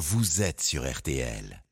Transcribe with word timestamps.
vous 0.00 0.40
êtes 0.40 0.62
sur 0.62 0.90
RTL. 0.90 1.62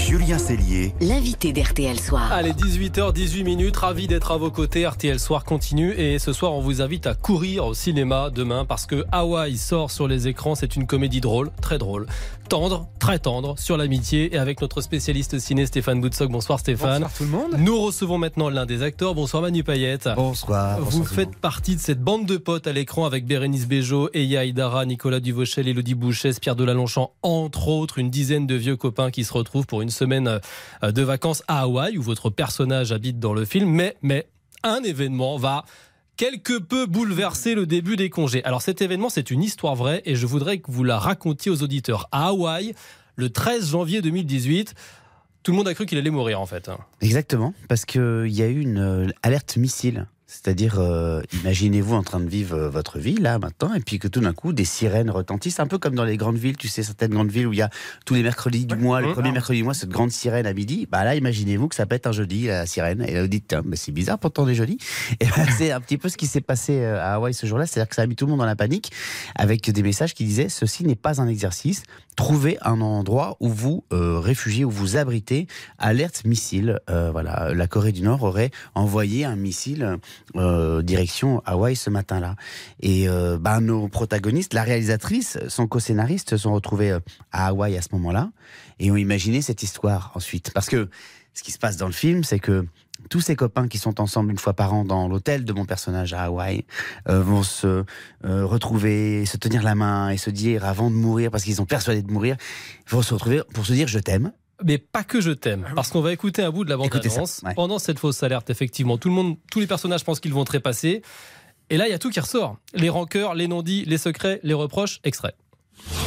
Julien 0.00 0.38
Cellier, 0.38 0.94
L'invité 1.02 1.52
d'RTL 1.52 2.00
Soir. 2.00 2.32
Allez, 2.32 2.52
18h18 2.52 3.44
minutes, 3.44 3.76
ravi 3.76 4.06
d'être 4.06 4.32
à 4.32 4.38
vos 4.38 4.50
côtés. 4.50 4.86
RTL 4.86 5.20
Soir 5.20 5.44
continue 5.44 5.92
et 5.92 6.18
ce 6.18 6.32
soir 6.32 6.54
on 6.54 6.60
vous 6.60 6.80
invite 6.80 7.06
à 7.06 7.14
courir 7.14 7.66
au 7.66 7.74
cinéma 7.74 8.30
demain 8.30 8.64
parce 8.64 8.86
que 8.86 9.04
Hawaii 9.12 9.58
sort 9.58 9.90
sur 9.90 10.08
les 10.08 10.26
écrans. 10.26 10.54
C'est 10.54 10.74
une 10.74 10.86
comédie 10.86 11.20
drôle, 11.20 11.50
très 11.60 11.76
drôle, 11.76 12.06
tendre, 12.48 12.88
très 12.98 13.18
tendre 13.18 13.58
sur 13.58 13.76
l'amitié 13.76 14.34
et 14.34 14.38
avec 14.38 14.62
notre 14.62 14.80
spécialiste 14.80 15.38
ciné 15.38 15.66
Stéphane 15.66 16.00
Boutsock. 16.00 16.30
Bonsoir 16.30 16.60
Stéphane. 16.60 17.02
Bonsoir 17.02 17.12
tout 17.12 17.24
le 17.24 17.30
monde. 17.30 17.56
Nous 17.58 17.78
recevons 17.78 18.16
maintenant 18.16 18.48
l'un 18.48 18.64
des 18.64 18.82
acteurs. 18.82 19.14
Bonsoir 19.14 19.42
Manu 19.42 19.62
Payette. 19.62 20.08
Bonsoir. 20.16 20.78
Vous 20.78 20.84
bonsoir 20.84 21.08
faites 21.08 21.36
partie 21.36 21.76
de 21.76 21.80
cette 21.80 22.00
bande 22.00 22.24
de 22.24 22.38
potes 22.38 22.66
à 22.66 22.72
l'écran 22.72 23.04
avec 23.04 23.26
Bérénice 23.26 23.68
Bejo, 23.68 24.08
Eya 24.14 24.46
Idara, 24.46 24.86
Nicolas 24.86 25.20
Duvauchel, 25.20 25.68
Elodie 25.68 25.94
Bouchet, 25.94 26.32
Pierre 26.40 26.56
Delalanchant, 26.56 27.12
entre 27.22 27.68
autres, 27.68 27.98
une 27.98 28.08
dizaine 28.08 28.46
de 28.46 28.54
vieux 28.54 28.76
copains 28.76 29.10
qui 29.10 29.24
se 29.24 29.34
retrouvent 29.34 29.66
pour 29.66 29.82
une 29.82 29.89
semaine 29.90 30.40
euh, 30.82 30.92
de 30.92 31.02
vacances 31.02 31.42
à 31.48 31.60
Hawaï 31.60 31.98
où 31.98 32.02
votre 32.02 32.30
personnage 32.30 32.92
habite 32.92 33.18
dans 33.18 33.34
le 33.34 33.44
film. 33.44 33.68
Mais, 33.70 33.96
mais, 34.02 34.28
un 34.62 34.82
événement 34.82 35.36
va 35.38 35.64
quelque 36.16 36.58
peu 36.58 36.84
bouleverser 36.84 37.54
le 37.54 37.64
début 37.66 37.96
des 37.96 38.10
congés. 38.10 38.44
Alors 38.44 38.60
cet 38.60 38.82
événement, 38.82 39.08
c'est 39.08 39.30
une 39.30 39.42
histoire 39.42 39.74
vraie 39.74 40.02
et 40.04 40.16
je 40.16 40.26
voudrais 40.26 40.58
que 40.58 40.70
vous 40.70 40.84
la 40.84 40.98
racontiez 40.98 41.50
aux 41.50 41.62
auditeurs. 41.62 42.08
À 42.12 42.28
Hawaï, 42.28 42.74
le 43.16 43.30
13 43.30 43.70
janvier 43.70 44.02
2018, 44.02 44.74
tout 45.42 45.52
le 45.52 45.56
monde 45.56 45.68
a 45.68 45.74
cru 45.74 45.86
qu'il 45.86 45.96
allait 45.96 46.10
mourir 46.10 46.40
en 46.40 46.46
fait. 46.46 46.68
hein. 46.68 46.78
Exactement, 47.00 47.54
parce 47.68 47.86
qu'il 47.86 48.28
y 48.28 48.42
a 48.42 48.48
eu 48.48 48.60
une 48.60 48.78
euh, 48.78 49.06
alerte 49.22 49.56
missile. 49.56 50.06
C'est-à-dire, 50.30 50.78
euh, 50.78 51.22
imaginez-vous 51.42 51.94
en 51.94 52.02
train 52.02 52.20
de 52.20 52.28
vivre 52.28 52.56
euh, 52.56 52.70
votre 52.70 52.98
vie 52.98 53.16
là 53.16 53.38
maintenant, 53.38 53.74
et 53.74 53.80
puis 53.80 53.98
que 53.98 54.08
tout 54.08 54.20
d'un 54.20 54.32
coup 54.32 54.52
des 54.52 54.64
sirènes 54.64 55.10
retentissent, 55.10 55.60
un 55.60 55.66
peu 55.66 55.78
comme 55.78 55.94
dans 55.94 56.04
les 56.04 56.16
grandes 56.16 56.38
villes, 56.38 56.56
tu 56.56 56.68
sais, 56.68 56.84
certaines 56.84 57.10
grandes 57.10 57.30
villes 57.30 57.48
où 57.48 57.52
il 57.52 57.58
y 57.58 57.62
a 57.62 57.70
tous 58.06 58.14
les 58.14 58.22
mercredis 58.22 58.64
du 58.64 58.76
mois, 58.76 59.00
le 59.00 59.10
Mmh. 59.10 59.14
premier 59.14 59.32
mercredi 59.32 59.58
du 59.58 59.64
mois, 59.64 59.74
cette 59.74 59.90
grande 59.90 60.12
sirène 60.12 60.46
à 60.46 60.52
midi. 60.52 60.86
Bah 60.90 61.02
là, 61.04 61.16
imaginez-vous 61.16 61.66
que 61.66 61.74
ça 61.74 61.84
pète 61.84 62.06
un 62.06 62.12
jeudi 62.12 62.46
la 62.46 62.64
sirène, 62.66 63.04
et 63.06 63.12
là 63.12 63.22
vous 63.22 63.28
dites, 63.28 63.46
tiens, 63.48 63.62
mais 63.64 63.74
c'est 63.76 63.92
bizarre, 63.92 64.18
pourtant 64.18 64.44
on 64.44 64.48
est 64.48 64.54
jeudi. 64.54 64.78
Et 65.18 65.26
c'est 65.58 65.72
un 65.72 65.80
petit 65.80 65.98
peu 65.98 66.08
ce 66.08 66.16
qui 66.16 66.26
s'est 66.26 66.40
passé 66.40 66.78
euh, 66.78 67.00
à 67.00 67.14
Hawaï 67.14 67.34
ce 67.34 67.46
jour-là, 67.46 67.66
c'est-à-dire 67.66 67.88
que 67.88 67.96
ça 67.96 68.02
a 68.02 68.06
mis 68.06 68.14
tout 68.14 68.26
le 68.26 68.30
monde 68.30 68.40
dans 68.40 68.46
la 68.46 68.56
panique, 68.56 68.92
avec 69.34 69.68
des 69.68 69.82
messages 69.82 70.14
qui 70.14 70.24
disaient, 70.24 70.48
ceci 70.48 70.84
n'est 70.84 70.94
pas 70.94 71.20
un 71.20 71.26
exercice, 71.26 71.82
trouvez 72.16 72.58
un 72.62 72.80
endroit 72.80 73.36
où 73.40 73.48
vous 73.48 73.84
euh, 73.92 74.20
réfugiez, 74.20 74.64
où 74.64 74.70
vous 74.70 74.96
abritez, 74.96 75.46
alerte 75.78 76.24
missile. 76.24 76.78
Euh, 76.88 77.10
voilà, 77.10 77.52
la 77.54 77.66
Corée 77.66 77.92
du 77.92 78.02
Nord 78.02 78.22
aurait 78.22 78.50
envoyé 78.74 79.24
un 79.24 79.36
missile 79.36 79.98
euh, 80.36 80.82
direction 80.82 81.42
Hawaï 81.44 81.76
ce 81.76 81.90
matin-là. 81.90 82.36
Et 82.80 83.08
euh, 83.08 83.38
bah, 83.38 83.60
nos 83.60 83.88
protagonistes, 83.88 84.54
la 84.54 84.62
réalisatrice, 84.62 85.38
son 85.48 85.66
co-scénariste, 85.66 86.30
se 86.30 86.36
sont 86.36 86.52
retrouvés 86.52 86.92
euh, 86.92 87.00
à 87.32 87.48
Hawaï 87.48 87.76
à 87.76 87.82
ce 87.82 87.88
moment-là 87.92 88.30
et 88.78 88.90
ont 88.90 88.96
imaginé 88.96 89.42
cette 89.42 89.62
histoire 89.62 90.12
ensuite. 90.14 90.52
Parce 90.52 90.68
que 90.68 90.88
ce 91.34 91.42
qui 91.42 91.52
se 91.52 91.58
passe 91.58 91.76
dans 91.76 91.86
le 91.86 91.92
film, 91.92 92.24
c'est 92.24 92.38
que 92.38 92.66
tous 93.08 93.20
ces 93.20 93.34
copains 93.34 93.66
qui 93.66 93.78
sont 93.78 94.00
ensemble 94.00 94.30
une 94.30 94.38
fois 94.38 94.52
par 94.52 94.74
an 94.74 94.84
dans 94.84 95.08
l'hôtel 95.08 95.44
de 95.44 95.52
mon 95.52 95.64
personnage 95.64 96.12
à 96.12 96.24
Hawaï 96.24 96.66
vont 97.06 97.42
se 97.42 97.84
retrouver, 98.22 99.24
se 99.24 99.38
tenir 99.38 99.62
la 99.62 99.74
main 99.74 100.10
et 100.10 100.18
se 100.18 100.28
dire 100.28 100.66
avant 100.66 100.90
de 100.90 100.96
mourir, 100.96 101.30
parce 101.30 101.44
qu'ils 101.44 101.54
sont 101.54 101.64
persuadés 101.64 102.02
de 102.02 102.12
mourir, 102.12 102.36
vont 102.88 103.00
se 103.00 103.14
retrouver 103.14 103.40
pour 103.54 103.64
se 103.64 103.72
dire 103.72 103.88
je 103.88 103.98
t'aime. 103.98 104.32
Mais 104.64 104.78
pas 104.78 105.04
que 105.04 105.20
je 105.20 105.30
t'aime, 105.30 105.66
parce 105.74 105.90
qu'on 105.90 106.00
va 106.00 106.12
écouter 106.12 106.42
un 106.42 106.50
bout 106.50 106.64
de 106.64 106.70
la 106.70 106.76
Écoutez 106.76 107.08
ça, 107.08 107.16
bande-annonce. 107.20 107.40
ouais. 107.44 107.54
Pendant 107.54 107.78
cette 107.78 107.98
fausse 107.98 108.22
alerte, 108.22 108.50
effectivement, 108.50 108.98
tout 108.98 109.08
le 109.08 109.14
monde, 109.14 109.36
tous 109.50 109.60
les 109.60 109.66
personnages 109.66 110.04
pensent 110.04 110.20
qu'ils 110.20 110.34
vont 110.34 110.44
trépasser. 110.44 111.02
Et 111.70 111.76
là, 111.76 111.86
il 111.86 111.90
y 111.90 111.94
a 111.94 111.98
tout 111.98 112.10
qui 112.10 112.20
ressort. 112.20 112.56
Les 112.74 112.88
rancœurs, 112.88 113.34
les 113.34 113.46
non-dits, 113.48 113.84
les 113.86 113.98
secrets, 113.98 114.40
les 114.42 114.54
reproches, 114.54 115.00
extraits. 115.04 115.34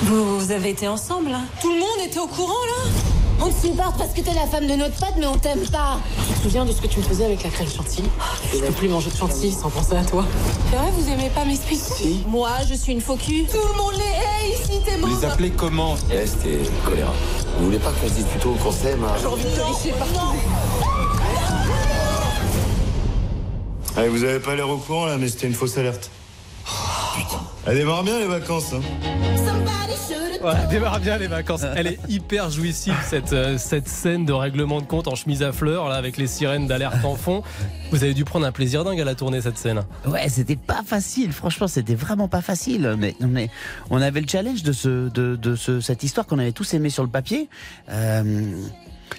Vous, 0.03 0.39
vous 0.39 0.51
avez 0.51 0.69
été 0.69 0.87
ensemble 0.87 1.29
là 1.31 1.41
Tout 1.61 1.71
le 1.73 1.79
monde 1.79 2.05
était 2.07 2.19
au 2.19 2.27
courant 2.27 2.53
là 2.65 2.91
On 3.41 3.49
te 3.49 3.65
supporte 3.65 3.97
parce 3.97 4.13
que 4.13 4.21
t'es 4.21 4.33
la 4.35 4.45
femme 4.45 4.67
de 4.67 4.73
notre 4.75 4.95
pote, 4.99 5.15
mais 5.17 5.25
on 5.25 5.37
t'aime 5.37 5.65
pas. 5.71 5.99
Tu 6.27 6.33
te 6.35 6.39
souviens 6.43 6.63
de 6.65 6.71
ce 6.71 6.79
que 6.81 6.87
tu 6.87 6.99
me 6.99 7.03
faisais 7.03 7.25
avec 7.25 7.43
la 7.43 7.49
crème 7.49 7.67
chantilly 7.69 8.07
Je 8.53 8.59
peux 8.59 8.71
plus 8.73 8.87
manger 8.89 9.09
de 9.09 9.15
chantilly 9.15 9.51
sans 9.51 9.71
penser 9.71 9.95
à 9.95 10.03
toi. 10.05 10.25
C'est 10.69 10.75
vrai, 10.77 10.91
vous 10.91 11.09
aimez 11.11 11.31
pas 11.33 11.43
mes 11.45 11.55
spécifiques 11.55 12.27
Moi, 12.27 12.51
je 12.69 12.75
suis 12.75 12.91
une 12.91 13.01
faux 13.01 13.15
cul. 13.15 13.45
Tout 13.51 13.57
le 13.67 13.77
monde 13.77 13.93
les 13.93 14.03
hait 14.03 14.53
ici, 14.61 14.79
t'es 14.85 14.97
Vous 14.97 15.07
les 15.07 15.13
mort. 15.13 15.25
appelez 15.25 15.49
comment? 15.51 15.95
Peste 16.07 16.45
et 16.45 16.59
choléra. 16.85 17.13
Vous 17.57 17.65
voulez 17.65 17.79
pas 17.79 17.91
qu'on 17.91 18.07
se 18.07 18.13
dise 18.13 18.25
plutôt 18.25 18.53
qu'on 18.53 18.71
s'aime 18.71 19.03
hein 19.03 19.13
J'ai 19.19 19.27
envie 19.27 19.43
de 19.43 19.49
te 19.49 19.55
lécher 19.55 19.97
partout. 19.97 20.37
Allez, 23.95 24.09
vous 24.09 24.23
avez 24.23 24.39
pas 24.39 24.55
l'air 24.55 24.69
au 24.69 24.77
courant 24.77 25.05
là, 25.05 25.17
mais 25.17 25.27
c'était 25.27 25.47
une 25.47 25.53
fausse 25.53 25.77
alerte. 25.77 26.09
Elle 27.65 27.77
démarre 27.77 28.03
bien 28.03 28.19
les 28.19 28.25
vacances. 28.25 28.73
Hein. 28.73 28.81
Voilà, 30.41 30.65
démarre 30.65 30.99
bien 30.99 31.17
les 31.17 31.27
vacances. 31.27 31.61
Elle 31.75 31.87
est 31.87 31.99
hyper 32.09 32.49
jouissive, 32.49 32.95
cette, 33.07 33.31
euh, 33.31 33.57
cette 33.57 33.87
scène 33.87 34.25
de 34.25 34.33
règlement 34.33 34.81
de 34.81 34.85
compte 34.85 35.07
en 35.07 35.15
chemise 35.15 35.41
à 35.41 35.53
fleurs, 35.53 35.87
là, 35.87 35.95
avec 35.95 36.17
les 36.17 36.27
sirènes 36.27 36.67
d'alerte 36.67 37.05
en 37.05 37.15
fond. 37.15 37.43
Vous 37.91 38.03
avez 38.03 38.13
dû 38.13 38.25
prendre 38.25 38.45
un 38.45 38.51
plaisir 38.51 38.83
dingue 38.83 38.99
à 38.99 39.05
la 39.05 39.15
tourner, 39.15 39.39
cette 39.41 39.57
scène. 39.57 39.83
Ouais, 40.05 40.27
c'était 40.27 40.57
pas 40.57 40.81
facile. 40.85 41.31
Franchement, 41.31 41.67
c'était 41.67 41.95
vraiment 41.95 42.27
pas 42.27 42.41
facile. 42.41 42.95
Mais, 42.97 43.15
mais 43.21 43.49
on 43.89 44.01
avait 44.01 44.19
le 44.19 44.27
challenge 44.27 44.63
de, 44.63 44.73
ce, 44.73 45.09
de, 45.09 45.37
de 45.37 45.55
ce, 45.55 45.79
cette 45.79 46.03
histoire 46.03 46.25
qu'on 46.27 46.39
avait 46.39 46.51
tous 46.51 46.73
aimé 46.73 46.89
sur 46.89 47.03
le 47.03 47.09
papier. 47.09 47.47
Euh, 47.89 48.51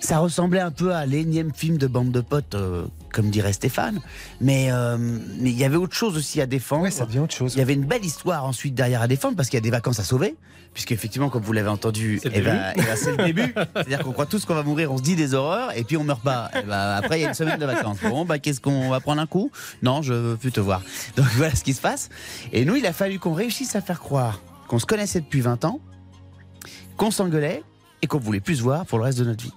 ça 0.01 0.19
ressemblait 0.19 0.61
un 0.61 0.71
peu 0.71 0.95
à 0.95 1.07
l'énième 1.07 1.55
film 1.55 1.79
de 1.79 1.87
bande 1.87 2.11
de 2.11 2.21
potes, 2.21 2.55
euh, 2.55 2.85
comme 3.15 3.31
dirait 3.31 3.53
Stéphane. 3.53 4.01
Mais 4.41 4.71
euh, 4.71 4.99
mais 4.99 5.51
il 5.51 5.59
y 5.59 5.65
avait 5.65 5.77
autre 5.77 5.95
chose 5.95 6.17
aussi 6.17 6.41
à 6.41 6.47
défendre. 6.47 6.83
Ouais, 6.83 6.91
ça 6.91 7.07
devient 7.07 7.21
autre 7.21 7.35
chose. 7.35 7.55
Il 7.55 7.59
y 7.59 7.63
avait 7.63 7.75
une 7.75 7.87
belle 7.87 8.05
histoire 8.05 8.45
ensuite 8.45 8.75
derrière 8.75 9.01
à 9.01 9.09
défendre 9.09 9.37
parce 9.37 9.49
qu'il 9.49 9.57
y 9.57 9.63
a 9.63 9.63
des 9.63 9.71
vacances 9.71 10.01
à 10.01 10.05
sauver. 10.05 10.37
Puisqu'effectivement, 10.75 11.31
comme 11.31 11.43
vous 11.43 11.53
l'avez 11.53 11.69
entendu, 11.69 12.19
C'est 12.21 12.31
le 12.31 12.39
eh 12.39 12.41
ben, 12.41 12.73
eh 12.75 12.83
ben, 12.83 12.97
c'est 12.97 13.17
le 13.17 13.25
début. 13.25 13.55
C'est-à-dire 13.77 14.01
qu'on 14.01 14.11
croit 14.11 14.27
tous 14.27 14.45
qu'on 14.45 14.57
va 14.57 14.65
mourir, 14.65 14.91
on 14.91 14.99
se 14.99 15.03
dit 15.03 15.15
des 15.15 15.33
horreurs 15.33 15.71
et 15.77 15.85
puis 15.85 15.97
on 15.97 16.03
meurt 16.03 16.21
pas. 16.21 16.51
Eh 16.53 16.63
ben, 16.63 16.97
après, 16.97 17.21
il 17.21 17.23
y 17.23 17.25
a 17.25 17.29
une 17.29 17.35
semaine 17.35 17.61
de 17.61 17.65
vacances. 17.65 17.99
Bon, 18.03 18.25
bah, 18.25 18.41
qu'est-ce 18.41 18.61
qu'on 18.61 18.91
va 18.91 18.99
prendre 18.99 19.23
un 19.23 19.27
coup? 19.27 19.53
Non, 19.83 20.03
je 20.03 20.13
veux 20.13 20.37
plus 20.37 20.51
te 20.51 20.59
voir. 20.59 20.83
Donc 21.17 21.27
voilà 21.37 21.55
ce 21.55 21.63
qui 21.63 21.75
se 21.75 21.81
passe. 21.81 22.09
Et 22.53 22.65
nous, 22.65 22.75
il 22.75 22.87
a 22.87 22.93
fallu 22.93 23.21
qu'on 23.21 23.35
réussisse 23.35 23.77
à 23.77 23.81
faire 23.81 24.01
croire 24.01 24.41
qu'on 24.67 24.79
se 24.79 24.87
connaissait 24.87 25.21
depuis 25.21 25.43
20 25.43 25.65
ans, 25.65 25.79
qu'on 26.97 27.11
s'engueulait 27.11 27.63
et 28.03 28.07
qu'on 28.07 28.19
voulait 28.19 28.41
plus 28.41 28.57
se 28.57 28.63
voir 28.63 28.87
pour 28.87 28.99
le 28.99 29.05
reste 29.05 29.19
de 29.19 29.25
notre 29.25 29.45
vie. 29.45 29.53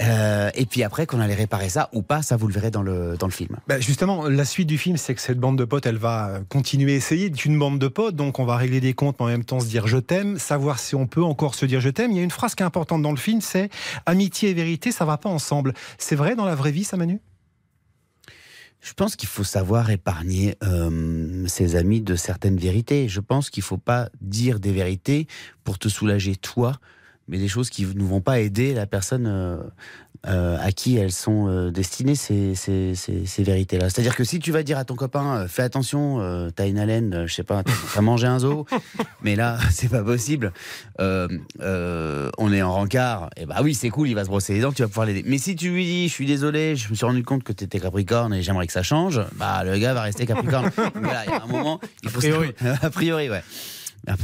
Euh, 0.00 0.50
et 0.54 0.66
puis 0.66 0.82
après, 0.82 1.06
qu'on 1.06 1.20
allait 1.20 1.34
réparer 1.34 1.68
ça 1.68 1.88
ou 1.92 2.02
pas, 2.02 2.22
ça 2.22 2.36
vous 2.36 2.46
le 2.48 2.54
verrez 2.54 2.70
dans 2.70 2.82
le, 2.82 3.16
dans 3.16 3.26
le 3.26 3.32
film. 3.32 3.56
Bah, 3.68 3.80
justement, 3.80 4.28
la 4.28 4.44
suite 4.44 4.66
du 4.68 4.78
film, 4.78 4.96
c'est 4.96 5.14
que 5.14 5.20
cette 5.20 5.38
bande 5.38 5.58
de 5.58 5.64
potes, 5.64 5.86
elle 5.86 5.98
va 5.98 6.40
continuer 6.48 6.94
à 6.94 6.96
essayer 6.96 7.30
d'être 7.30 7.44
une 7.44 7.58
bande 7.58 7.78
de 7.78 7.88
potes, 7.88 8.16
donc 8.16 8.38
on 8.38 8.44
va 8.44 8.56
régler 8.56 8.80
des 8.80 8.94
comptes, 8.94 9.16
mais 9.20 9.26
en 9.26 9.28
même 9.28 9.44
temps 9.44 9.60
se 9.60 9.66
dire 9.66 9.86
je 9.86 9.98
t'aime, 9.98 10.38
savoir 10.38 10.78
si 10.78 10.94
on 10.94 11.06
peut 11.06 11.22
encore 11.22 11.54
se 11.54 11.66
dire 11.66 11.80
je 11.80 11.90
t'aime. 11.90 12.10
Il 12.10 12.16
y 12.16 12.20
a 12.20 12.24
une 12.24 12.30
phrase 12.30 12.54
qui 12.54 12.62
est 12.62 12.66
importante 12.66 13.02
dans 13.02 13.12
le 13.12 13.16
film, 13.16 13.40
c'est 13.40 13.70
amitié 14.06 14.50
et 14.50 14.54
vérité, 14.54 14.92
ça 14.92 15.04
va 15.04 15.16
pas 15.16 15.28
ensemble. 15.28 15.74
C'est 15.98 16.16
vrai 16.16 16.34
dans 16.34 16.46
la 16.46 16.54
vraie 16.54 16.72
vie, 16.72 16.84
ça, 16.84 16.96
Manu? 16.96 17.20
Je 18.84 18.92
pense 18.92 19.16
qu'il 19.16 19.30
faut 19.30 19.44
savoir 19.44 19.88
épargner 19.88 20.56
euh, 20.62 21.46
ses 21.46 21.74
amis 21.74 22.02
de 22.02 22.16
certaines 22.16 22.58
vérités. 22.58 23.08
Je 23.08 23.20
pense 23.20 23.48
qu'il 23.48 23.62
faut 23.62 23.78
pas 23.78 24.10
dire 24.20 24.60
des 24.60 24.72
vérités 24.72 25.26
pour 25.64 25.78
te 25.78 25.88
soulager 25.88 26.36
toi, 26.36 26.76
mais 27.28 27.38
des 27.38 27.48
choses 27.48 27.70
qui 27.70 27.84
ne 27.86 28.02
vont 28.04 28.20
pas 28.20 28.40
aider 28.40 28.74
la 28.74 28.86
personne 28.86 29.26
euh, 29.26 29.56
euh, 30.26 30.56
à 30.60 30.72
qui 30.72 30.96
elles 30.96 31.12
sont 31.12 31.48
euh, 31.48 31.70
destinées 31.70 32.14
ces, 32.14 32.54
ces, 32.54 32.94
ces, 32.94 33.26
ces 33.26 33.42
vérités-là. 33.42 33.90
C'est-à-dire 33.90 34.16
que 34.16 34.24
si 34.24 34.38
tu 34.38 34.52
vas 34.52 34.62
dire 34.62 34.78
à 34.78 34.84
ton 34.84 34.94
copain, 34.94 35.46
fais 35.48 35.62
attention, 35.62 36.50
t'as 36.54 36.66
une 36.66 36.78
haleine, 36.78 37.24
je 37.26 37.34
sais 37.34 37.42
pas, 37.42 37.62
t'as 37.94 38.00
mangé 38.00 38.26
un 38.26 38.38
zoo, 38.38 38.66
mais 39.22 39.36
là 39.36 39.58
c'est 39.70 39.88
pas 39.90 40.02
possible. 40.02 40.52
On 40.98 42.52
est 42.52 42.62
en 42.62 42.72
rencard, 42.74 43.30
et 43.36 43.46
bah 43.46 43.56
oui 43.62 43.74
c'est 43.74 43.90
cool, 43.90 44.08
il 44.08 44.14
va 44.14 44.24
se 44.24 44.28
brosser 44.28 44.54
les 44.54 44.60
dents, 44.60 44.72
tu 44.72 44.82
vas 44.82 44.88
pouvoir 44.88 45.06
l'aider. 45.06 45.22
Mais 45.26 45.38
si 45.38 45.56
tu 45.56 45.70
lui 45.70 45.84
dis, 45.84 46.08
je 46.08 46.12
suis 46.12 46.26
désolé, 46.26 46.76
je 46.76 46.88
me 46.90 46.94
suis 46.94 47.06
rendu 47.06 47.22
compte 47.22 47.42
que 47.44 47.52
t'étais 47.52 47.80
Capricorne 47.80 48.32
et 48.34 48.42
j'aimerais 48.42 48.66
que 48.66 48.72
ça 48.72 48.82
change, 48.82 49.20
bah 49.36 49.62
le 49.64 49.76
gars 49.78 49.94
va 49.94 50.02
rester 50.02 50.26
Capricorne. 50.26 50.70
voilà, 50.94 51.24
il 51.26 51.30
y 51.30 51.34
a 51.34 51.42
un 51.42 51.46
moment, 51.46 51.80
il 52.02 52.08
faut 52.10 52.18
A 52.18 52.20
priori. 52.20 52.52
savoir- 52.58 52.84
a 52.84 52.90
priori, 52.90 53.30
ouais. 53.30 53.42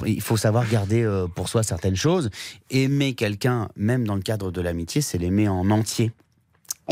Il 0.06 0.20
faut 0.20 0.36
savoir 0.36 0.68
garder 0.68 1.02
euh, 1.02 1.26
pour 1.26 1.48
soi 1.48 1.62
certaines 1.62 1.96
choses. 1.96 2.30
Aimer 2.70 3.14
quelqu'un, 3.14 3.68
même 3.76 4.06
dans 4.06 4.14
le 4.14 4.22
cadre 4.22 4.50
de 4.50 4.60
l'amitié, 4.60 5.00
c'est 5.00 5.18
l'aimer 5.18 5.48
en 5.48 5.70
entier. 5.70 6.12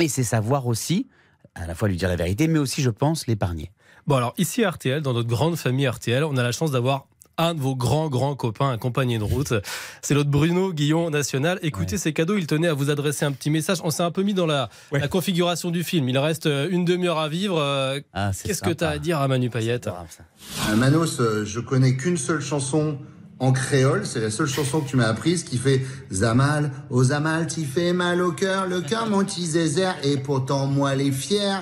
Et 0.01 0.09
c'est 0.09 0.23
savoir 0.23 0.67
aussi, 0.67 1.07
à 1.55 1.67
la 1.67 1.75
fois 1.75 1.89
lui 1.89 1.97
dire 1.97 2.09
la 2.09 2.17
vérité, 2.17 2.49
mais 2.49 2.59
aussi, 2.59 2.83
je 2.83 2.91
pense, 2.91 3.27
l'épargner. 3.27 3.71
Bon, 4.07 4.17
alors, 4.17 4.33
ici 4.39 4.65
à 4.65 4.71
RTL, 4.71 5.03
dans 5.03 5.13
notre 5.13 5.29
grande 5.29 5.57
famille 5.57 5.87
RTL, 5.87 6.25
on 6.25 6.37
a 6.37 6.43
la 6.43 6.53
chance 6.53 6.71
d'avoir 6.71 7.07
un 7.39 7.55
de 7.55 7.61
vos 7.61 7.77
grands, 7.77 8.09
grands 8.09 8.35
copains, 8.35 8.69
un 8.71 8.79
compagnon 8.79 9.19
de 9.19 9.25
route. 9.25 9.55
C'est 10.03 10.15
l'autre 10.15 10.29
Bruno 10.31 10.73
Guillon 10.73 11.09
National. 11.11 11.59
Écoutez 11.63 11.97
ces 11.97 12.13
cadeaux, 12.13 12.37
il 12.37 12.47
tenait 12.47 12.69
à 12.69 12.75
vous 12.75 12.91
adresser 12.91 13.25
un 13.25 13.33
petit 13.33 13.49
message. 13.51 13.79
On 13.85 13.91
s'est 13.91 14.03
un 14.03 14.11
peu 14.11 14.23
mis 14.23 14.35
dans 14.35 14.47
la, 14.47 14.69
Ouais. 14.93 14.99
la 15.01 15.09
configuration 15.09 15.71
du 15.71 15.85
film. 15.85 16.09
Il 16.09 16.19
reste 16.19 16.47
euh, 16.47 16.69
une 16.71 16.85
demi-heure 16.85 17.19
à 17.19 17.29
vivre. 17.29 17.59
Euh, 17.61 18.01
Ah, 18.13 18.33
Qu'est-ce 18.45 18.63
que 18.63 18.71
tu 18.71 18.85
as 18.85 18.89
à 18.89 18.99
dire 18.99 19.21
à 19.21 19.29
Manu 19.29 19.51
Payette 19.51 19.85
C'est 19.85 19.91
grave, 19.91 20.07
ça. 20.11 20.73
Euh, 20.73 20.77
Manos, 20.77 21.21
euh, 21.21 21.45
je 21.45 21.61
connais 21.61 21.97
qu'une 21.97 22.17
seule 22.17 22.41
chanson 22.41 22.99
en 23.41 23.53
créole, 23.53 24.05
c'est 24.05 24.21
la 24.21 24.31
seule 24.33 24.49
chanson 24.49 24.81
que 24.81 24.89
tu 24.89 24.97
m'as 24.97 25.07
apprise 25.07 25.45
qui 25.45 25.59
fait 25.59 25.83
Zamal, 26.13 26.73
oh 26.91 27.05
Zamal, 27.05 27.47
t'y 27.47 27.65
fais 27.65 27.93
mal 27.93 28.21
au 28.21 28.33
cœur, 28.33 28.67
le 28.67 28.81
cœur 28.81 29.09
mon 29.09 29.25
petit 29.25 29.47
zézère, 29.47 29.95
et 30.03 30.17
pourtant 30.17 30.67
moi 30.67 30.97
les 30.97 31.13
fiers. 31.13 31.55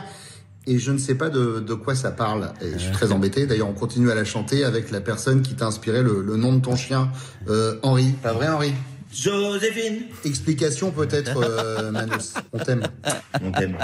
Et 0.66 0.78
je 0.78 0.92
ne 0.92 0.98
sais 0.98 1.14
pas 1.14 1.28
de, 1.30 1.60
de 1.60 1.74
quoi 1.74 1.94
ça 1.94 2.10
parle. 2.10 2.52
Et 2.60 2.72
je 2.72 2.78
suis 2.78 2.92
très 2.92 3.12
embêté. 3.12 3.46
D'ailleurs, 3.46 3.68
on 3.68 3.74
continue 3.74 4.10
à 4.10 4.14
la 4.14 4.24
chanter 4.24 4.64
avec 4.64 4.90
la 4.90 5.00
personne 5.00 5.42
qui 5.42 5.54
t'a 5.54 5.66
inspiré 5.66 6.02
le, 6.02 6.22
le 6.22 6.36
nom 6.36 6.54
de 6.54 6.60
ton 6.60 6.76
chien, 6.76 7.10
euh, 7.48 7.78
Henri. 7.82 8.12
Pas 8.22 8.32
vrai, 8.32 8.48
Henri? 8.48 8.72
Joséphine 9.12 10.02
Explication 10.24 10.90
peut-être, 10.90 11.38
euh, 11.42 11.90
Manus. 11.90 12.34
On 12.52 12.58
t'aime. 12.58 12.82
On 13.42 13.50
t'aime. 13.50 13.78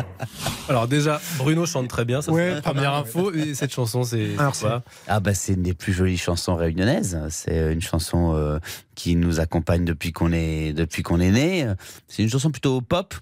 Alors 0.69 0.89
déjà, 0.89 1.21
Bruno 1.39 1.65
chante 1.65 1.89
très 1.89 2.05
bien, 2.05 2.21
ça 2.21 2.33
Ouais, 2.33 2.49
c'est 2.49 2.55
la 2.57 2.61
pas 2.63 2.73
première 2.73 2.95
info. 2.95 3.33
Et 3.33 3.55
cette 3.55 3.73
chanson, 3.73 4.03
c'est 4.03 4.31
c'est 4.37 4.61
quoi? 4.61 4.83
Ah 5.07 5.21
bah 5.21 5.33
c'est 5.33 5.55
une 5.55 5.63
des 5.63 5.75
plus 5.75 5.93
jolies 5.95 6.19
chansons 6.19 6.55
réunionnaises. 6.55 7.19
C'est 7.31 7.73
une 7.73 7.81
chanson 7.81 8.35
euh, 8.35 8.59
qui 8.95 9.17
nous 9.17 9.41
accompagne 9.41 9.85
depuis 9.85 10.13
qu'on 10.13 10.33
est 10.33 10.75
depuis 10.75 11.03
qu'on 11.03 11.21
est 11.21 11.31
né. 11.31 11.67
C'est 12.09 12.23
une 12.25 12.31
chanson 12.31 12.51
plutôt 12.51 12.83
pop 12.83 13.15
euh, 13.15 13.19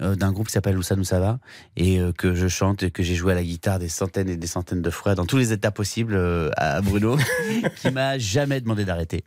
d'un 0.00 0.32
groupe 0.32 0.48
qui 0.48 0.52
s'appelle 0.52 0.76
Où 0.76 0.82
ça 0.82 0.96
nous 0.96 1.04
ça 1.04 1.20
va 1.20 1.38
et 1.76 2.00
euh, 2.00 2.12
que 2.12 2.34
je 2.34 2.48
chante 2.48 2.82
et 2.82 2.90
que 2.90 3.02
j'ai 3.02 3.14
joué 3.14 3.32
à 3.32 3.34
la 3.36 3.44
guitare 3.44 3.78
des 3.78 3.88
centaines 3.88 4.28
et 4.28 4.36
des 4.36 4.46
centaines 4.46 4.82
de 4.82 4.90
fois 4.90 5.14
dans 5.14 5.26
tous 5.26 5.36
les 5.36 5.52
états 5.52 5.70
possibles 5.70 6.14
euh, 6.14 6.50
à 6.56 6.80
Bruno 6.80 7.16
qui 7.76 7.90
m'a 7.90 8.18
jamais 8.18 8.60
demandé 8.60 8.84
d'arrêter. 8.84 9.24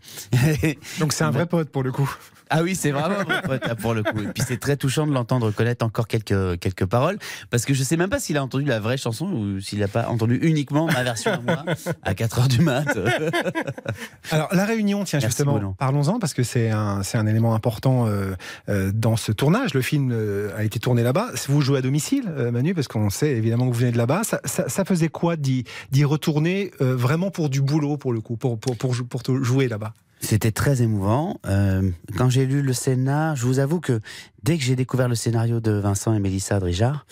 Donc 0.99 1.13
c'est 1.13 1.23
un 1.23 1.31
vrai 1.31 1.45
pote 1.45 1.69
pour 1.69 1.83
le 1.83 1.91
coup. 1.91 2.13
Ah 2.49 2.63
oui, 2.63 2.75
c'est 2.75 2.91
vraiment 2.91 3.17
mon 3.29 3.41
pote, 3.47 3.65
là, 3.67 3.75
pour 3.75 3.93
le 3.93 4.03
coup. 4.03 4.19
Et 4.21 4.27
puis 4.27 4.43
c'est 4.47 4.57
très 4.59 4.77
touchant 4.77 5.05
de 5.07 5.13
l'entendre 5.13 5.51
connaître 5.51 5.85
encore 5.85 6.07
quelques, 6.07 6.59
quelques 6.59 6.85
paroles, 6.85 7.17
parce 7.49 7.65
que 7.65 7.73
je 7.73 7.83
sais 7.83 7.97
même 7.97 8.09
pas 8.09 8.19
s'il 8.19 8.37
a 8.37 8.43
entendu 8.43 8.65
la 8.65 8.79
vraie 8.79 8.97
chanson 8.97 9.25
ou 9.25 9.59
s'il 9.61 9.79
n'a 9.79 9.87
pas 9.87 10.07
entendu 10.09 10.37
uniquement 10.41 10.85
ma 10.87 11.03
version 11.03 11.31
à 11.33 11.39
moi 11.39 11.63
à 12.03 12.13
4 12.15 12.39
heures 12.39 12.47
du 12.47 12.61
mat. 12.61 12.87
Alors 14.31 14.49
la 14.53 14.65
réunion, 14.65 15.03
tiens 15.03 15.19
Merci, 15.21 15.37
justement, 15.37 15.73
parlons-en 15.77 16.19
parce 16.19 16.33
que 16.33 16.43
c'est 16.43 16.69
un, 16.69 17.03
c'est 17.03 17.17
un 17.17 17.27
élément 17.27 17.53
important 17.55 18.07
euh, 18.07 18.33
euh, 18.69 18.91
dans 18.93 19.15
ce 19.15 19.31
tournage. 19.31 19.73
Le 19.73 19.81
film 19.81 20.11
euh, 20.13 20.49
a 20.57 20.63
été 20.63 20.79
tourné 20.79 21.03
là-bas. 21.03 21.29
Vous 21.47 21.61
jouez 21.61 21.79
à 21.79 21.81
domicile, 21.81 22.29
Manu, 22.51 22.73
parce 22.73 22.87
qu'on 22.87 23.09
sait 23.09 23.31
évidemment 23.31 23.67
que 23.67 23.73
vous 23.73 23.79
venez 23.79 23.91
de 23.91 23.97
là-bas. 23.97 24.21
Ça, 24.23 24.39
ça- 24.45 24.69
ça 24.69 24.85
faisait 24.85 25.09
quoi 25.09 25.35
d'y, 25.35 25.63
d'y 25.91 26.03
retourner 26.05 26.71
vraiment 26.79 27.31
pour 27.31 27.49
du 27.49 27.61
boulot 27.61 27.97
pour 27.97 28.13
le 28.13 28.21
coup, 28.21 28.37
pour, 28.37 28.57
pour, 28.59 28.75
pour, 28.77 28.93
pour 29.07 29.43
jouer 29.43 29.67
là-bas? 29.67 29.93
C'était 30.19 30.51
très 30.51 30.81
émouvant. 30.81 31.39
Euh, 31.45 31.91
quand 32.17 32.29
j'ai 32.29 32.45
lu 32.45 32.61
le 32.61 32.73
scénar, 32.73 33.35
je 33.35 33.45
vous 33.45 33.59
avoue 33.59 33.79
que 33.79 34.01
dès 34.43 34.57
que 34.57 34.63
j'ai 34.63 34.75
découvert 34.75 35.07
le 35.07 35.15
scénario 35.15 35.59
de 35.59 35.71
Vincent 35.71 36.13
et 36.13 36.19
Mélissa 36.19 36.59
Drijard, 36.59 37.05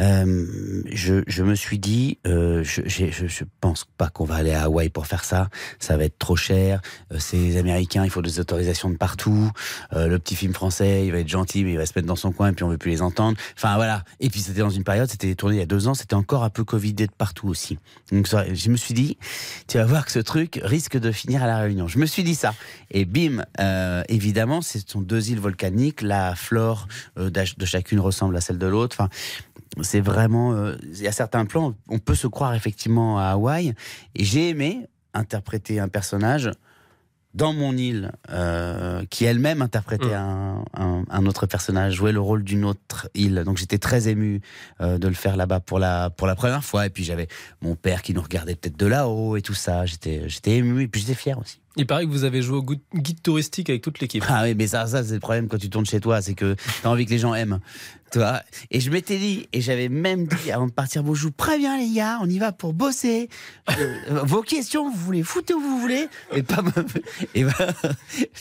euh, 0.00 0.82
je, 0.90 1.22
je 1.26 1.42
me 1.42 1.54
suis 1.54 1.78
dit, 1.78 2.18
euh, 2.26 2.64
je, 2.64 2.82
je, 2.86 3.44
pense 3.60 3.84
pas 3.98 4.08
qu'on 4.08 4.24
va 4.24 4.36
aller 4.36 4.52
à 4.52 4.64
Hawaï 4.64 4.88
pour 4.88 5.06
faire 5.06 5.24
ça. 5.24 5.48
Ça 5.78 5.96
va 5.96 6.04
être 6.04 6.18
trop 6.18 6.36
cher. 6.36 6.80
Euh, 7.12 7.16
c'est 7.18 7.36
les 7.36 7.56
Américains, 7.58 8.04
il 8.04 8.10
faut 8.10 8.22
des 8.22 8.40
autorisations 8.40 8.90
de 8.90 8.96
partout. 8.96 9.50
Euh, 9.92 10.08
le 10.08 10.18
petit 10.18 10.34
film 10.34 10.54
français, 10.54 11.06
il 11.06 11.12
va 11.12 11.18
être 11.18 11.28
gentil, 11.28 11.64
mais 11.64 11.72
il 11.72 11.76
va 11.76 11.86
se 11.86 11.92
mettre 11.94 12.08
dans 12.08 12.16
son 12.16 12.32
coin 12.32 12.48
et 12.48 12.52
puis 12.52 12.64
on 12.64 12.68
veut 12.68 12.78
plus 12.78 12.90
les 12.90 13.02
entendre. 13.02 13.36
Enfin 13.56 13.76
voilà. 13.76 14.04
Et 14.20 14.30
puis 14.30 14.40
c'était 14.40 14.60
dans 14.60 14.70
une 14.70 14.84
période, 14.84 15.08
c'était 15.10 15.34
tourné 15.34 15.56
il 15.56 15.58
y 15.58 15.62
a 15.62 15.66
deux 15.66 15.88
ans, 15.88 15.94
c'était 15.94 16.14
encore 16.14 16.42
un 16.44 16.50
peu 16.50 16.64
Covidé 16.64 17.06
de 17.06 17.12
partout 17.12 17.48
aussi. 17.48 17.78
Donc 18.12 18.26
ça, 18.28 18.46
je 18.52 18.70
me 18.70 18.76
suis 18.76 18.94
dit, 18.94 19.18
tu 19.68 19.76
vas 19.76 19.84
voir 19.84 20.06
que 20.06 20.12
ce 20.12 20.20
truc 20.20 20.60
risque 20.62 20.96
de 20.96 21.12
finir 21.12 21.42
à 21.42 21.46
la 21.46 21.58
Réunion. 21.58 21.86
Je 21.86 21.98
me 21.98 22.06
suis 22.06 22.22
dit 22.22 22.34
ça. 22.34 22.54
Et 22.90 23.04
bim, 23.04 23.44
euh, 23.60 24.02
évidemment, 24.08 24.62
ce 24.62 24.78
sont 24.86 25.00
deux 25.00 25.30
îles 25.30 25.40
volcaniques. 25.40 26.00
La 26.00 26.34
flore 26.34 26.88
de 27.16 27.64
chacune 27.66 28.00
ressemble 28.00 28.36
à 28.36 28.40
celle 28.40 28.58
de 28.58 28.66
l'autre. 28.66 28.96
Enfin, 28.98 29.10
c'est 29.80 30.00
vraiment. 30.00 30.52
euh, 30.54 30.76
Il 30.82 31.00
y 31.02 31.08
a 31.08 31.12
certains 31.12 31.44
plans, 31.46 31.74
on 31.88 31.98
peut 31.98 32.14
se 32.14 32.26
croire 32.26 32.54
effectivement 32.54 33.18
à 33.18 33.24
Hawaï. 33.30 33.74
Et 34.14 34.24
j'ai 34.24 34.50
aimé 34.50 34.86
interpréter 35.14 35.80
un 35.80 35.88
personnage 35.88 36.50
dans 37.34 37.54
mon 37.54 37.74
île, 37.78 38.12
euh, 38.28 39.06
qui 39.08 39.24
elle-même 39.24 39.62
interprétait 39.62 40.12
un, 40.12 40.62
un- 40.76 41.04
un 41.08 41.24
autre 41.24 41.46
personnage, 41.46 41.94
jouait 41.94 42.12
le 42.12 42.20
rôle 42.20 42.44
d'une 42.44 42.62
autre 42.66 43.08
île. 43.14 43.42
Donc 43.46 43.56
j'étais 43.56 43.78
très 43.78 44.08
ému 44.08 44.42
euh, 44.82 44.98
de 44.98 45.08
le 45.08 45.14
faire 45.14 45.38
là-bas 45.38 45.60
pour 45.60 45.78
la, 45.78 46.10
pour 46.10 46.26
la 46.26 46.34
première 46.34 46.62
fois. 46.62 46.84
Et 46.84 46.90
puis 46.90 47.04
j'avais 47.04 47.28
mon 47.62 47.74
père 47.74 48.02
qui 48.02 48.12
nous 48.12 48.20
regardait 48.20 48.54
peut-être 48.54 48.76
de 48.76 48.84
là-haut 48.84 49.38
et 49.38 49.40
tout 49.42 49.54
ça. 49.54 49.86
J'étais, 49.86 50.28
j'étais 50.28 50.56
ému 50.56 50.82
et 50.82 50.88
puis 50.88 51.00
j'étais 51.00 51.14
fier 51.14 51.38
aussi. 51.38 51.61
Il 51.76 51.86
paraît 51.86 52.04
que 52.04 52.10
vous 52.10 52.24
avez 52.24 52.42
joué 52.42 52.58
au 52.58 52.62
gu- 52.62 52.80
guide 52.94 53.22
touristique 53.22 53.70
avec 53.70 53.80
toute 53.82 53.98
l'équipe. 54.00 54.22
Ah 54.28 54.42
oui, 54.44 54.54
mais 54.54 54.66
ça, 54.66 54.86
c'est 54.86 55.14
le 55.14 55.20
problème 55.20 55.48
quand 55.48 55.56
tu 55.58 55.70
tournes 55.70 55.86
chez 55.86 56.00
toi, 56.00 56.20
c'est 56.20 56.34
que 56.34 56.54
t'as 56.82 56.88
envie 56.90 57.06
que 57.06 57.10
les 57.10 57.18
gens 57.18 57.34
aiment. 57.34 57.60
Tu 58.10 58.18
vois 58.18 58.42
et 58.70 58.78
je 58.80 58.90
m'étais 58.90 59.16
dit, 59.16 59.48
et 59.54 59.62
j'avais 59.62 59.88
même 59.88 60.26
dit 60.26 60.52
avant 60.52 60.66
de 60.66 60.70
partir, 60.72 61.02
bon, 61.02 61.14
je 61.14 61.22
vous 61.22 61.32
préviens 61.32 61.78
les 61.78 61.90
gars, 61.94 62.18
on 62.20 62.28
y 62.28 62.38
va 62.38 62.52
pour 62.52 62.74
bosser. 62.74 63.30
Euh, 63.70 63.96
vos 64.22 64.42
questions, 64.42 64.90
vous 64.90 64.98
voulez 64.98 65.22
foutre 65.22 65.54
où 65.56 65.60
vous 65.60 65.78
voulez. 65.80 66.08
Et 66.34 66.42
ben, 66.42 66.62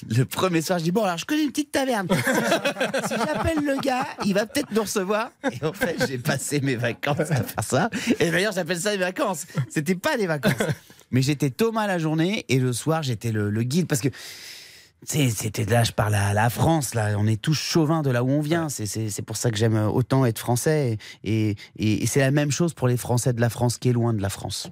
le 0.10 0.24
premier 0.25 0.62
soir, 0.62 0.80
je 0.80 0.83
dis, 0.83 0.92
bon, 0.92 1.04
alors 1.06 1.18
je 1.18 1.24
connais 1.25 1.44
une 1.44 1.51
petite 1.51 1.72
taverne. 1.72 2.07
si 3.07 3.13
j'appelle 3.16 3.63
le 3.63 3.80
gars, 3.81 4.06
il 4.25 4.33
va 4.33 4.45
peut-être 4.45 4.72
nous 4.74 4.81
recevoir. 4.81 5.31
Et 5.50 5.63
en 5.66 5.72
fait, 5.72 5.95
j'ai 6.06 6.18
passé 6.18 6.60
mes 6.60 6.75
vacances 6.75 7.31
à 7.31 7.42
faire 7.42 7.63
ça. 7.63 7.89
Et 8.19 8.30
d'ailleurs, 8.30 8.51
j'appelle 8.54 8.80
ça 8.80 8.92
des 8.92 8.98
vacances. 8.98 9.45
C'était 9.69 9.95
pas 9.95 10.18
des 10.18 10.28
vacances. 10.28 10.54
Mais 11.12 11.22
j'étais 11.22 11.50
Thomas 11.50 11.88
la 11.88 12.00
journée, 12.00 12.46
et 12.50 12.60
le 12.60 12.74
soir, 12.74 13.04
j'étais 13.04 13.31
le, 13.31 13.50
le 13.50 13.63
guide, 13.63 13.88
parce 13.88 14.02
que 14.02 14.10
C'était 15.04 15.66
là, 15.66 15.84
je 15.84 15.94
parle 15.94 16.13
à 16.13 16.31
la 16.36 16.52
France, 16.52 16.94
là, 16.94 17.16
on 17.18 17.25
est 17.25 17.42
tous 17.42 17.56
chauvins 17.56 18.04
de 18.04 18.12
là 18.12 18.24
où 18.24 18.30
on 18.30 18.40
vient. 18.40 18.69
C'est- 18.69 18.86
C'est 18.86 19.10
c'est 19.10 19.24
pour 19.24 19.36
ça 19.36 19.50
que 19.50 19.58
j'aime 19.58 19.75
autant 19.75 20.25
être 20.28 20.38
français. 20.38 21.00
Et, 21.24 21.56
et- 21.75 22.04
et 22.04 22.06
c'est 22.06 22.19
la 22.19 22.30
même 22.30 22.52
chose 22.52 22.75
pour 22.75 22.88
les 22.88 22.98
Français 22.98 23.34
de 23.34 23.42
la 23.42 23.50
France 23.50 23.80
qui 23.80 23.90
est 23.90 23.94
loin 23.94 24.13
de 24.13 24.22
la 24.22 24.30
France. 24.30 24.69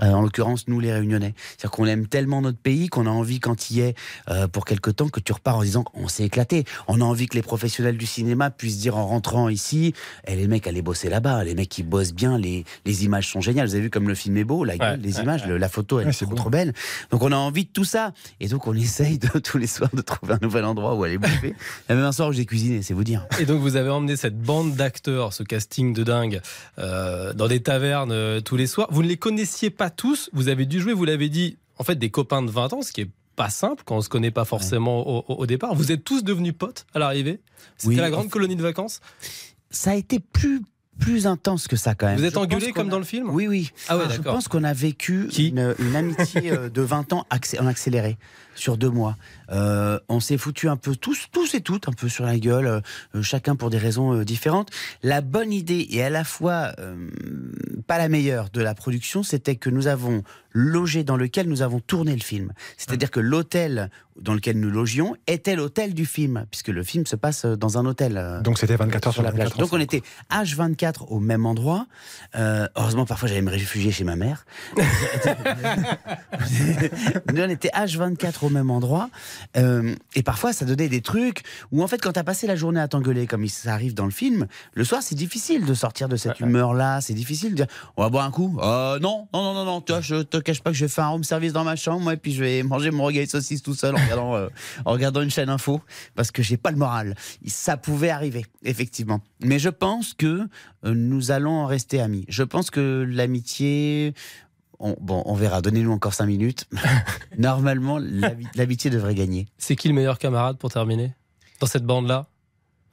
Euh, 0.00 0.10
en 0.12 0.22
l'occurrence, 0.22 0.68
nous, 0.68 0.80
les 0.80 0.92
Réunionnais. 0.92 1.34
C'est-à-dire 1.50 1.70
qu'on 1.72 1.86
aime 1.86 2.06
tellement 2.06 2.40
notre 2.40 2.58
pays 2.58 2.88
qu'on 2.88 3.06
a 3.06 3.10
envie, 3.10 3.40
quand 3.40 3.70
il 3.70 3.76
y 3.76 3.80
est 3.80 3.94
euh, 4.30 4.48
pour 4.48 4.64
quelque 4.64 4.90
temps, 4.90 5.08
que 5.08 5.20
tu 5.20 5.32
repars 5.32 5.58
en 5.58 5.62
disant 5.62 5.84
on 5.94 6.08
s'est 6.08 6.24
éclaté. 6.24 6.64
On 6.88 7.00
a 7.00 7.04
envie 7.04 7.26
que 7.26 7.34
les 7.34 7.42
professionnels 7.42 7.96
du 7.98 8.06
cinéma 8.06 8.50
puissent 8.50 8.78
dire 8.78 8.96
en 8.96 9.06
rentrant 9.06 9.48
ici 9.48 9.94
eh, 10.26 10.36
les 10.36 10.46
mecs, 10.48 10.66
allez 10.66 10.82
bosser 10.82 11.08
là-bas. 11.10 11.44
Les 11.44 11.54
mecs, 11.54 11.76
ils 11.78 11.82
bossent 11.82 12.14
bien, 12.14 12.38
les, 12.38 12.64
les 12.84 13.04
images 13.04 13.28
sont 13.30 13.40
géniales. 13.40 13.66
Vous 13.68 13.74
avez 13.74 13.84
vu 13.84 13.90
comme 13.90 14.08
le 14.08 14.14
film 14.14 14.36
est 14.36 14.44
beau, 14.44 14.64
la 14.64 14.76
gueule, 14.78 14.98
Ouais, 15.00 15.06
les 15.06 15.16
ouais, 15.16 15.22
images, 15.22 15.46
le- 15.46 15.58
la 15.58 15.68
photo, 15.68 15.98
elle 16.00 16.06
Ouais, 16.06 16.10
est 16.10 16.14
c'est 16.14 16.34
trop, 16.34 16.50
belle. 16.50 16.72
Donc 17.10 17.22
on 17.22 17.32
a 17.32 17.36
envie 17.36 17.64
de 17.64 17.70
tout 17.70 17.84
ça. 17.84 18.12
Et 18.40 18.48
donc 18.48 18.66
on 18.66 18.74
essaye 18.74 19.18
de, 19.18 19.28
tous 19.38 19.58
les 19.58 19.66
soirs 19.66 19.90
de 19.92 20.00
trouver 20.02 20.34
un 20.34 20.38
nouvel 20.42 20.64
endroit 20.64 20.94
où 20.94 21.04
aller 21.04 21.18
bouffer. 21.18 21.54
Il 21.88 21.90
y 21.90 21.92
a 21.92 21.94
même 21.96 22.04
un 22.04 22.12
soir 22.12 22.28
où 22.28 22.32
j'ai 22.32 22.46
cuisiné, 22.46 22.82
c'est 22.82 22.94
vous 22.94 23.04
dire. 23.04 23.26
Et 23.38 23.44
donc 23.46 23.60
vous 23.60 23.76
avez 23.76 23.90
emmené 23.90 24.16
cette 24.16 24.38
bande 24.38 24.74
d'acteurs, 24.74 25.32
ce 25.32 25.42
casting 25.42 25.92
de 25.92 26.02
dingue, 26.02 26.40
euh, 26.78 27.32
dans 27.34 27.48
des 27.48 27.62
tavernes 27.62 28.12
euh, 28.12 28.40
tous 28.40 28.56
les 28.56 28.66
soirs. 28.66 28.88
Vous 28.90 29.02
ne 29.02 29.08
les 29.08 29.16
connaissiez 29.16 29.70
pas 29.70 29.81
tous, 29.90 30.30
vous 30.32 30.48
avez 30.48 30.66
dû 30.66 30.80
jouer, 30.80 30.92
vous 30.92 31.04
l'avez 31.04 31.28
dit, 31.28 31.56
en 31.78 31.84
fait 31.84 31.96
des 31.96 32.10
copains 32.10 32.42
de 32.42 32.50
20 32.50 32.72
ans, 32.72 32.82
ce 32.82 32.92
qui 32.92 33.02
est 33.02 33.10
pas 33.36 33.48
simple 33.50 33.82
quand 33.86 33.96
on 33.96 34.00
se 34.02 34.08
connaît 34.08 34.30
pas 34.30 34.44
forcément 34.44 35.06
au, 35.08 35.24
au- 35.32 35.36
au 35.38 35.46
départ. 35.46 35.74
Vous 35.74 35.90
êtes 35.92 36.04
tous 36.04 36.22
devenus 36.22 36.52
potes 36.56 36.86
à 36.94 36.98
l'arrivée? 36.98 37.40
C'était 37.78 37.94
Oui. 37.94 37.96
la 38.00 38.10
grande 38.10 38.28
colonie 38.28 38.56
de 38.56 38.62
vacances? 38.62 39.00
Ça 39.70 39.92
a 39.92 39.94
été 39.94 40.20
plus 40.20 40.62
plus 41.02 41.26
intense 41.26 41.68
que 41.68 41.76
ça 41.76 41.94
quand 41.94 42.06
même. 42.06 42.18
Vous 42.18 42.24
êtes 42.24 42.34
qu'on 42.34 42.46
comme 42.72 42.88
a- 42.88 42.90
dans 42.90 42.98
le 42.98 43.04
film 43.04 43.28
Oui, 43.30 43.46
oui. 43.48 43.70
Ah 43.88 43.96
ouais, 43.98 44.04
Je 44.14 44.20
pense 44.20 44.48
qu'on 44.48 44.64
a 44.64 44.72
vécu 44.72 45.26
Qui 45.28 45.48
une, 45.48 45.74
une 45.78 45.96
amitié 45.96 46.52
euh, 46.52 46.68
de 46.68 46.82
20 46.82 47.12
ans 47.12 47.26
en 47.60 47.66
accéléré 47.66 48.16
sur 48.54 48.76
deux 48.76 48.90
mois. 48.90 49.16
Euh, 49.50 49.98
on 50.08 50.20
s'est 50.20 50.36
foutu 50.36 50.68
un 50.68 50.76
peu 50.76 50.94
tous, 50.94 51.26
tous 51.32 51.54
et 51.54 51.60
toutes, 51.62 51.88
un 51.88 51.92
peu 51.92 52.08
sur 52.08 52.24
la 52.26 52.38
gueule, 52.38 52.82
euh, 53.14 53.22
chacun 53.22 53.56
pour 53.56 53.70
des 53.70 53.78
raisons 53.78 54.12
euh, 54.14 54.24
différentes. 54.24 54.70
La 55.02 55.22
bonne 55.22 55.52
idée 55.52 55.86
et 55.90 56.02
à 56.02 56.10
la 56.10 56.24
fois 56.24 56.72
pas 57.86 57.98
la 57.98 58.08
meilleure 58.08 58.50
de 58.50 58.60
la 58.60 58.74
production, 58.74 59.22
c'était 59.22 59.56
que 59.56 59.70
nous 59.70 59.86
avons 59.86 60.22
logé 60.52 61.04
dans 61.04 61.16
lequel 61.16 61.48
nous 61.48 61.62
avons 61.62 61.80
tourné 61.80 62.14
le 62.14 62.20
film. 62.22 62.52
C'est-à-dire 62.76 63.10
que 63.10 63.20
l'hôtel 63.20 63.90
dans 64.20 64.34
lequel 64.34 64.60
nous 64.60 64.68
logions 64.70 65.16
était 65.26 65.56
l'hôtel 65.56 65.94
du 65.94 66.04
film, 66.04 66.44
puisque 66.50 66.68
le 66.68 66.82
film 66.82 67.06
se 67.06 67.16
passe 67.16 67.46
euh, 67.46 67.56
dans 67.56 67.78
un 67.78 67.86
hôtel. 67.86 68.18
euh, 68.18 68.42
Donc 68.42 68.58
c'était 68.58 68.76
24 68.76 69.06
heures 69.06 69.12
sur 69.14 69.22
la 69.22 69.30
24 69.30 69.54
plage. 69.54 69.58
Donc 69.58 69.72
on 69.72 69.80
était 69.80 70.02
H24 70.30 71.06
au 71.08 71.18
même 71.18 71.46
endroit. 71.46 71.86
Euh, 72.36 72.68
heureusement, 72.76 73.06
parfois 73.06 73.28
j'allais 73.30 73.40
me 73.40 73.50
réfugier 73.50 73.90
chez 73.90 74.04
ma 74.04 74.14
mère. 74.16 74.44
Nous 77.32 77.40
on 77.42 77.48
était 77.48 77.70
H24 77.70 78.44
au 78.44 78.48
même 78.50 78.70
endroit. 78.70 79.08
Euh, 79.56 79.94
et 80.14 80.22
parfois 80.22 80.52
ça 80.52 80.64
donnait 80.64 80.88
des 80.88 81.00
trucs 81.00 81.42
où 81.70 81.82
en 81.82 81.86
fait 81.86 82.00
quand 82.02 82.12
t'as 82.12 82.24
passé 82.24 82.46
la 82.46 82.56
journée 82.56 82.80
à 82.80 82.88
t'engueuler 82.88 83.26
comme 83.26 83.46
ça 83.48 83.72
arrive 83.72 83.94
dans 83.94 84.04
le 84.04 84.10
film, 84.10 84.46
le 84.74 84.84
soir 84.84 85.02
c'est 85.02 85.14
difficile 85.14 85.64
de 85.66 85.74
sortir 85.74 86.08
de 86.08 86.16
cette 86.16 86.38
humeur-là. 86.40 87.00
C'est 87.00 87.14
difficile 87.14 87.50
de 87.52 87.56
dire 87.56 87.66
on 87.96 88.02
va 88.02 88.08
boire 88.10 88.24
un 88.26 88.30
coup. 88.30 88.58
Euh, 88.62 88.98
non, 88.98 89.26
non, 89.32 89.42
non, 89.42 89.54
non, 89.54 89.64
non. 89.64 89.80
Tu 89.80 89.92
vois, 89.92 90.00
je 90.00 90.16
te 90.22 90.36
cache 90.42 90.60
pas 90.62 90.70
que 90.70 90.76
je 90.76 90.84
vais 90.84 90.88
faire 90.88 91.04
un 91.04 91.08
room 91.10 91.24
service 91.24 91.52
dans 91.52 91.64
ma 91.64 91.76
chambre, 91.76 92.00
moi, 92.00 92.14
et 92.14 92.16
puis 92.16 92.32
je 92.32 92.42
vais 92.44 92.62
manger 92.62 92.90
mon 92.90 93.04
reggae 93.04 93.26
saucisse 93.26 93.62
tout 93.62 93.74
seul 93.74 93.94
en 93.94 93.98
regardant, 93.98 94.34
euh, 94.36 94.48
en 94.84 94.92
regardant 94.92 95.22
une 95.22 95.30
chaîne 95.30 95.48
info 95.48 95.80
parce 96.14 96.30
que 96.30 96.42
j'ai 96.42 96.56
pas 96.56 96.70
le 96.70 96.76
moral. 96.76 97.14
Ça 97.46 97.76
pouvait 97.76 98.10
arriver, 98.10 98.44
effectivement. 98.64 99.20
Mais 99.42 99.58
je 99.58 99.68
pense 99.70 100.14
que 100.14 100.46
euh, 100.84 100.94
nous 100.94 101.30
allons 101.30 101.52
en 101.60 101.66
rester 101.66 102.00
amis. 102.00 102.24
Je 102.28 102.42
pense 102.42 102.70
que 102.70 103.06
l'amitié. 103.08 104.14
on- 104.78 104.96
bon, 105.00 105.22
on 105.26 105.34
verra. 105.34 105.62
Donnez-nous 105.62 105.92
encore 105.92 106.14
cinq 106.14 106.26
minutes. 106.26 106.68
Normalement, 107.38 107.98
l'ami- 107.98 108.46
l'amitié 108.54 108.90
devrait 108.90 109.14
gagner. 109.14 109.46
C'est 109.58 109.76
qui 109.76 109.88
le 109.88 109.94
meilleur 109.94 110.18
camarade 110.18 110.58
pour 110.58 110.70
terminer 110.72 111.12
Dans 111.60 111.66
cette 111.66 111.84
bande-là? 111.84 112.26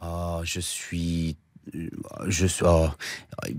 Oh, 0.02 0.42
je 0.44 0.60
suis. 0.60 1.36
Je 2.28 2.46
suis. 2.48 2.64
oh, 2.66 2.88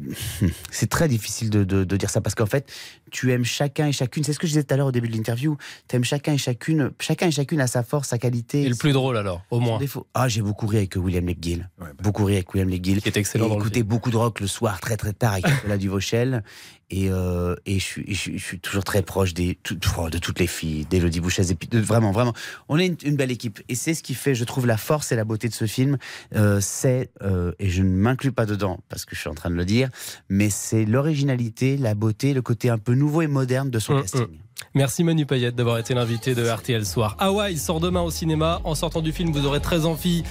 c'est 0.71 0.89
très 0.89 1.09
difficile 1.09 1.51
de, 1.51 1.65
de- 1.65 1.85
de 1.85 1.97
dire 1.97 2.11
ça 2.11 2.21
parce 2.21 2.35
qu'en 2.35 2.47
fait, 2.47 2.71
tu 3.11 3.33
aimes 3.33 3.45
chacun 3.45 3.87
et 3.89 3.93
chacune. 3.93 4.25
C'est 4.25 4.33
ce 4.33 4.39
que 4.39 4.47
je 4.47 4.53
disais 4.53 4.65
tout 4.65 4.75
à 4.75 4.77
l'heure 4.77 4.87
au 4.89 4.93
début 4.93 5.09
de 5.09 5.15
l'interview. 5.17 5.57
Tu 5.89 5.97
aimes 5.97 6.05
chacun 6.05 6.33
et 6.35 6.39
chacune. 6.39 6.91
Chacun 7.01 7.29
et 7.29 7.31
chacune 7.31 7.61
a 7.61 7.67
sa 7.67 7.83
force, 7.83 8.09
sa 8.09 8.19
qualité. 8.19 8.63
Et 8.63 8.69
le 8.69 8.75
plus 8.77 8.93
drôle 8.93 9.17
alors, 9.17 9.43
au 9.51 9.61
moins. 9.61 9.79
défaut. 9.79 10.07
Ah, 10.15 10.29
j'ai 10.29 10.43
beaucoup 10.43 10.67
ri 10.67 10.79
avec 10.79 10.95
William 10.97 11.25
McGill. 11.25 11.69
Beaucoup 12.03 12.25
ri 12.25 12.35
avec 12.35 12.53
William 12.55 12.69
McGill. 12.69 13.01
Qui 13.03 13.09
est 13.09 13.17
excellent 13.17 13.47
Et 13.47 13.49
dans 13.49 13.55
le 13.57 13.61
écouter 13.61 13.81
film. 13.81 13.87
beaucoup 13.89 14.11
de 14.11 14.17
rock 14.17 14.41
le 14.41 14.47
soir, 14.47 14.81
très 14.81 14.97
très 14.97 15.13
tard, 15.13 15.33
avec 15.35 15.47
Nicolas 15.47 15.77
Duvauchel. 15.79 16.45
Et, 16.93 17.09
euh, 17.09 17.55
et 17.67 17.79
je, 17.79 17.85
suis, 17.85 18.05
je, 18.09 18.15
suis- 18.19 18.39
je 18.39 18.45
suis 18.45 18.59
toujours 18.59 18.83
très 18.83 19.03
proche 19.03 19.33
des, 19.33 19.57
tout- 19.63 19.79
oh, 19.97 20.11
de 20.11 20.19
toutes 20.19 20.41
les 20.41 20.49
filles, 20.49 20.87
d'Élodie 20.87 21.21
Bouchez. 21.21 21.49
Et 21.51 21.55
puis, 21.55 21.69
de- 21.69 21.79
vraiment, 21.79 22.11
vraiment. 22.11 22.33
On 22.69 22.79
est 22.81 22.87
une, 22.87 22.97
une 23.05 23.15
belle 23.17 23.31
équipe. 23.31 23.61
Et 23.69 23.77
c'est 23.77 23.95
ce 23.95 24.03
qui 24.03 24.15
fait, 24.15 24.35
je 24.35 24.43
trouve, 24.43 24.67
la 24.67 24.77
force 24.77 25.13
et 25.13 25.17
la 25.17 25.23
beauté 25.25 25.49
de 25.49 25.55
ce 25.55 25.67
film. 25.67 25.99
Euh, 26.35 26.59
c'est, 26.61 27.11
euh, 27.23 27.53
et 27.61 27.71
je 27.71 27.83
ne 27.83 27.89
m'inclus 28.01 28.33
pas 28.33 28.47
dedans, 28.47 28.81
parce 28.89 29.05
que 29.05 29.15
je 29.15 29.21
suis 29.21 29.31
en 29.31 29.35
train 29.35 29.51
de 29.51 29.55
le 29.55 29.65
dire, 29.65 29.89
mais 30.29 30.51
c'est 30.51 30.85
l'originalité, 30.85 31.77
la 31.77 31.95
beauté, 31.95 32.35
le 32.35 32.43
côté 32.43 32.69
un 32.71 32.79
peu 32.79 32.95
nouveau 32.95 33.23
et 33.23 33.27
moderne 33.29 33.71
de 33.71 33.79
son 33.79 33.95
Hum, 33.95 34.03
casting. 34.03 34.23
hum. 34.23 34.37
Merci 34.73 35.03
Manu 35.03 35.27
Payette 35.27 35.57
d'avoir 35.57 35.79
été 35.79 35.95
l'invité 35.95 36.37
de 36.37 36.49
RTL 36.49 36.87
Soir. 36.87 37.17
Hawaï 37.19 37.57
sort 37.57 37.81
demain 37.81 38.03
au 38.03 38.11
cinéma. 38.13 38.61
En 38.63 38.77
sortant 38.77 39.01
du 39.01 39.11
film, 39.11 39.33
vous 39.33 39.45
aurez 39.45 39.59
très 39.59 39.85
envie 39.85 40.23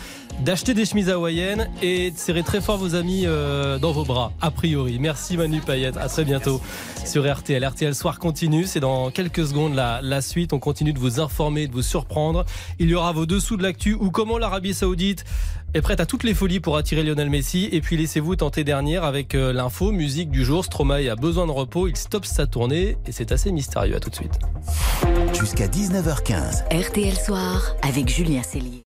d'acheter 0.45 0.73
des 0.73 0.85
chemises 0.85 1.09
hawaïennes 1.09 1.69
et 1.81 2.11
de 2.11 2.17
serrer 2.17 2.43
très 2.43 2.61
fort 2.61 2.77
vos 2.77 2.95
amis 2.95 3.23
euh, 3.25 3.79
dans 3.79 3.91
vos 3.91 4.05
bras, 4.05 4.31
a 4.39 4.49
priori. 4.49 4.97
Merci 4.97 5.35
Manu 5.35 5.59
Payette. 5.59 5.97
À 5.97 6.07
très 6.07 6.23
bientôt 6.23 6.61
sur 7.05 7.29
RTL. 7.29 7.65
RTL 7.65 7.93
Soir 7.93 8.17
continue. 8.17 8.63
C'est 8.65 8.79
dans 8.79 9.11
quelques 9.11 9.45
secondes 9.45 9.75
la, 9.75 10.21
suite. 10.21 10.53
On 10.53 10.59
continue 10.59 10.93
de 10.93 10.99
vous 10.99 11.19
informer, 11.19 11.67
de 11.67 11.73
vous 11.73 11.81
surprendre. 11.81 12.45
Il 12.79 12.89
y 12.89 12.95
aura 12.95 13.11
vos 13.11 13.25
dessous 13.25 13.57
de 13.57 13.63
l'actu 13.63 13.93
ou 13.93 14.09
comment 14.09 14.37
l'Arabie 14.37 14.73
Saoudite 14.73 15.25
est 15.73 15.81
prête 15.81 15.99
à 15.99 16.05
toutes 16.05 16.23
les 16.23 16.33
folies 16.33 16.61
pour 16.61 16.77
attirer 16.77 17.03
Lionel 17.03 17.29
Messi. 17.29 17.67
Et 17.73 17.81
puis 17.81 17.97
laissez-vous 17.97 18.37
tenter 18.37 18.63
dernière 18.63 19.03
avec 19.03 19.35
euh, 19.35 19.51
l'info 19.51 19.91
musique 19.91 20.31
du 20.31 20.45
jour. 20.45 20.63
Stromae 20.63 21.09
a 21.09 21.15
besoin 21.17 21.45
de 21.45 21.51
repos. 21.51 21.89
Il 21.89 21.97
stoppe 21.97 22.25
sa 22.25 22.47
tournée 22.47 22.95
et 23.05 23.11
c'est 23.11 23.33
assez 23.33 23.51
mystérieux. 23.51 23.97
À 23.97 23.99
tout 23.99 24.09
de 24.09 24.28
suite. 24.33 25.35
Jusqu'à 25.39 25.67
19h15. 25.67 26.63
RTL 26.71 27.15
Soir 27.15 27.75
avec 27.81 28.09
Julien 28.09 28.43
Cellier. 28.43 28.88